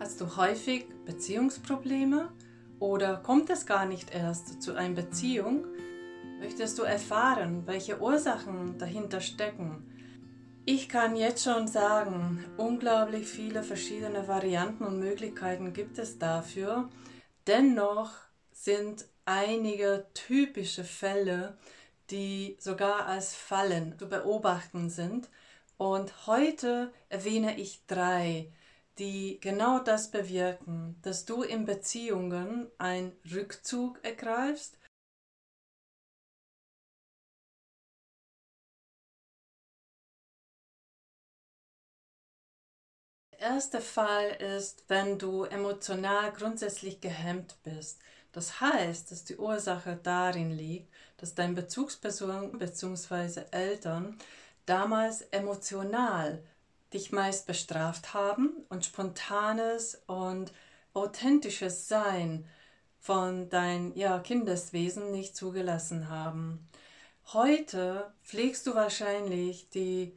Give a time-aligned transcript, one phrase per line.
[0.00, 2.32] Hast du häufig Beziehungsprobleme
[2.78, 5.64] oder kommt es gar nicht erst zu einer Beziehung?
[6.38, 9.82] Möchtest du erfahren, welche Ursachen dahinter stecken?
[10.64, 16.88] Ich kann jetzt schon sagen, unglaublich viele verschiedene Varianten und Möglichkeiten gibt es dafür.
[17.48, 18.12] Dennoch
[18.52, 21.58] sind einige typische Fälle,
[22.10, 25.28] die sogar als Fallen zu beobachten sind.
[25.76, 28.52] Und heute erwähne ich drei,
[28.98, 34.76] die genau das bewirken, dass du in Beziehungen einen Rückzug ergreifst.
[43.32, 48.00] Der erste Fall ist, wenn du emotional grundsätzlich gehemmt bist.
[48.32, 53.44] Das heißt, dass die Ursache darin liegt, dass dein Bezugsperson bzw.
[53.50, 54.18] Eltern
[54.66, 56.42] damals emotional
[56.92, 60.52] dich meist bestraft haben und spontanes und
[60.94, 62.46] authentisches Sein
[62.98, 66.68] von dein ja, Kindeswesen nicht zugelassen haben.
[67.32, 70.12] Heute pflegst du wahrscheinlich die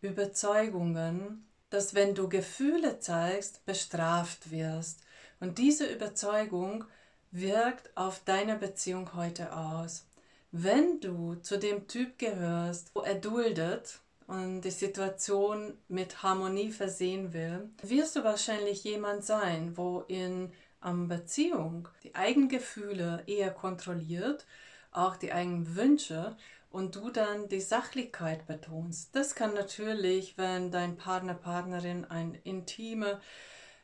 [0.00, 5.00] Überzeugungen, dass wenn du Gefühle zeigst, bestraft wirst.
[5.40, 6.84] Und diese Überzeugung
[7.30, 10.06] wirkt auf deine Beziehung heute aus.
[10.52, 17.32] Wenn du zu dem Typ gehörst, wo er duldet, und die Situation mit Harmonie versehen
[17.32, 24.46] will, wirst du wahrscheinlich jemand sein, wo in einer Beziehung die eigenen Gefühle eher kontrolliert,
[24.90, 26.36] auch die eigenen Wünsche
[26.70, 29.14] und du dann die Sachlichkeit betonst.
[29.14, 33.20] Das kann natürlich, wenn dein Partner, Partnerin eine intime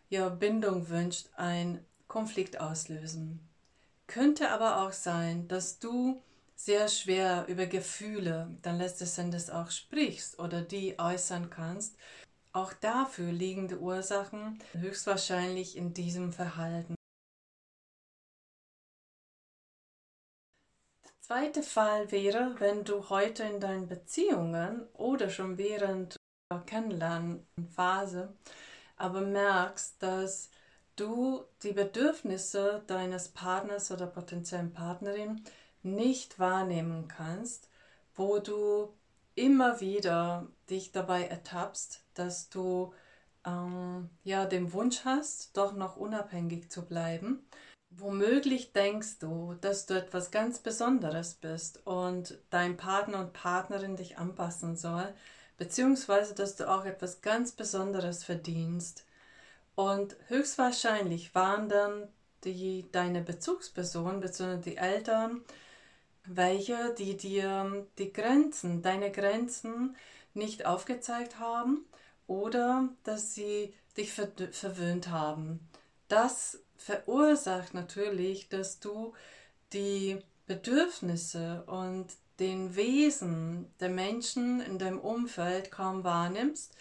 [0.09, 3.49] ja, Bindung wünscht, einen Konflikt auslösen.
[4.07, 6.23] Könnte aber auch sein, dass du
[6.65, 11.97] sehr schwer über Gefühle dann letztes Endes auch sprichst oder die äußern kannst.
[12.53, 16.95] Auch dafür liegen die Ursachen höchstwahrscheinlich in diesem Verhalten.
[21.05, 26.17] Der zweite Fall wäre, wenn du heute in deinen Beziehungen oder schon während
[26.53, 28.37] der Kennenlernphase
[28.97, 30.51] aber merkst, dass
[30.95, 35.43] du die Bedürfnisse deines Partners oder potenziellen Partnerin
[35.83, 37.69] nicht wahrnehmen kannst,
[38.15, 38.93] wo du
[39.35, 42.93] immer wieder dich dabei ertappst, dass du
[43.47, 47.47] ähm, ja den Wunsch hast, doch noch unabhängig zu bleiben.
[47.91, 54.17] Womöglich denkst du, dass du etwas ganz Besonderes bist und dein Partner und Partnerin dich
[54.17, 55.13] anpassen soll,
[55.59, 59.05] beziehungsweise dass du auch etwas ganz Besonderes verdienst.
[59.75, 62.09] Und höchstwahrscheinlich waren dann
[62.45, 64.59] die, deine Bezugsperson bzw.
[64.59, 65.43] die Eltern
[66.25, 69.97] welche die dir die Grenzen, deine Grenzen
[70.35, 71.85] nicht aufgezeigt haben
[72.27, 75.61] oder dass sie dich ver verwöhnt haben.
[76.09, 79.13] Das verursacht natürlich, dass du
[79.73, 82.07] die Bedürfnisse und
[82.41, 86.75] den Wesen der Menschen in deinem Umfeld kaum wahrnimmst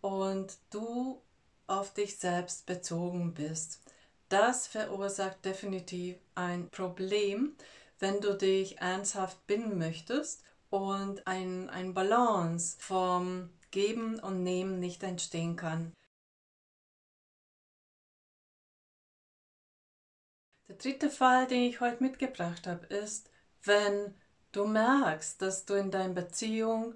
[0.00, 1.22] und du
[1.66, 3.80] auf dich selbst bezogen bist.
[4.28, 7.54] Das verursacht definitiv ein Problem,
[7.98, 15.02] wenn du dich ernsthaft binden möchtest und ein, ein Balance vom Geben und Nehmen nicht
[15.02, 15.92] entstehen kann.
[20.68, 23.30] Der dritte Fall, den ich heute mitgebracht habe, ist,
[23.62, 24.14] wenn
[24.52, 26.94] du merkst, dass du in deiner Beziehung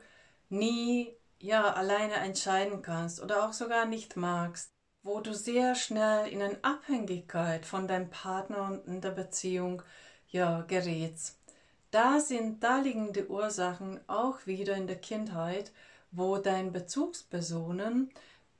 [0.49, 4.73] nie ja alleine entscheiden kannst oder auch sogar nicht magst,
[5.03, 9.83] wo du sehr schnell in eine Abhängigkeit von deinem Partner und in der Beziehung
[10.31, 11.39] ja, gerätst.
[11.91, 15.73] Da sind, da liegen die Ursachen auch wieder in der Kindheit,
[16.13, 18.11] wo deine Bezugspersonen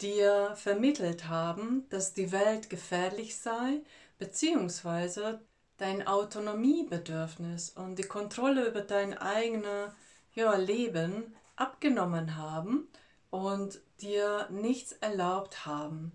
[0.01, 3.83] dir vermittelt haben, dass die Welt gefährlich sei,
[4.19, 5.41] beziehungsweise
[5.77, 9.93] dein Autonomiebedürfnis und die Kontrolle über dein eigenes
[10.35, 12.89] ja, Leben abgenommen haben
[13.31, 16.13] und dir nichts erlaubt haben.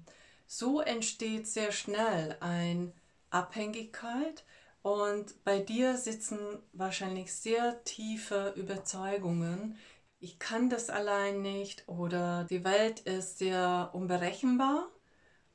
[0.47, 2.91] So entsteht sehr schnell eine
[3.29, 4.43] Abhängigkeit,
[4.85, 6.37] und bei dir sitzen
[6.71, 9.79] wahrscheinlich sehr tiefe Überzeugungen.
[10.19, 14.87] Ich kann das allein nicht oder die Welt ist sehr unberechenbar.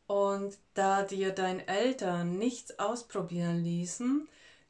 [0.08, 4.28] Und da dir deine Eltern nichts ausprobieren ließen,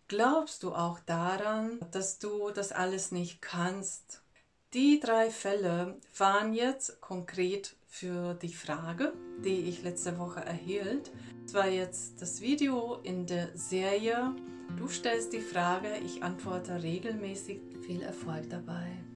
[0.08, 4.20] glaubst du auch daran, dass du das alles nicht kannst.
[4.74, 9.12] Die drei Fälle waren jetzt konkret für die Frage,
[9.44, 11.10] die ich letzte Woche erhielt.
[11.42, 14.34] Das war jetzt das Video in der Serie
[14.76, 17.60] Du stellst die Frage, ich antworte regelmäßig.
[17.82, 19.04] Viel Erfolg dabei.